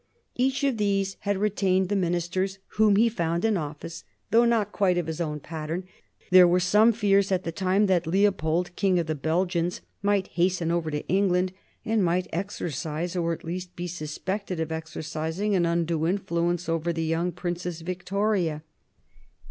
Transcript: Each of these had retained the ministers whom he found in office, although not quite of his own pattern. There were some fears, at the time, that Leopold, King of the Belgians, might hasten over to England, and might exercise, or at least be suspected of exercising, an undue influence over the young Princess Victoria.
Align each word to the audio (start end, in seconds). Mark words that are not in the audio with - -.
Each 0.33 0.63
of 0.63 0.77
these 0.77 1.15
had 1.19 1.37
retained 1.37 1.87
the 1.89 1.95
ministers 1.95 2.57
whom 2.69 2.95
he 2.95 3.07
found 3.07 3.45
in 3.45 3.55
office, 3.55 4.03
although 4.33 4.45
not 4.45 4.71
quite 4.71 4.97
of 4.97 5.05
his 5.05 5.21
own 5.21 5.39
pattern. 5.39 5.83
There 6.31 6.47
were 6.47 6.59
some 6.59 6.91
fears, 6.91 7.31
at 7.31 7.43
the 7.43 7.51
time, 7.51 7.85
that 7.85 8.07
Leopold, 8.07 8.75
King 8.75 8.97
of 8.97 9.05
the 9.05 9.13
Belgians, 9.13 9.81
might 10.01 10.25
hasten 10.29 10.71
over 10.71 10.89
to 10.89 11.07
England, 11.07 11.53
and 11.85 12.03
might 12.03 12.25
exercise, 12.33 13.15
or 13.15 13.31
at 13.31 13.43
least 13.43 13.75
be 13.75 13.85
suspected 13.85 14.59
of 14.59 14.71
exercising, 14.71 15.53
an 15.53 15.67
undue 15.67 16.07
influence 16.07 16.67
over 16.67 16.91
the 16.91 17.05
young 17.05 17.31
Princess 17.31 17.81
Victoria. 17.81 18.63